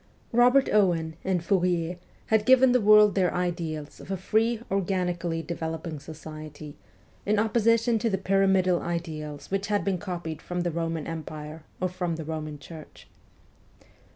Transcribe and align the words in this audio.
Robert 0.31 0.67
Owen 0.73 1.13
and 1.23 1.43
Fourier 1.43 1.97
had 2.25 2.47
given 2.47 2.71
the 2.71 2.81
world 2.81 3.13
their 3.13 3.31
ideals 3.35 3.99
of 3.99 4.09
a 4.09 4.17
free, 4.17 4.59
organically 4.71 5.43
developing 5.43 5.99
society, 5.99 6.75
in 7.23 7.37
opposition 7.37 7.99
to 7.99 8.09
the 8.09 8.17
pyramidal 8.17 8.81
ideals 8.81 9.51
which 9.51 9.67
had 9.67 9.85
been 9.85 9.99
copied 9.99 10.41
from 10.41 10.61
the 10.61 10.71
Roman 10.71 11.05
Empire 11.05 11.61
or 11.79 11.87
from 11.87 12.15
the 12.15 12.25
Roman 12.25 12.57
Church. 12.57 13.07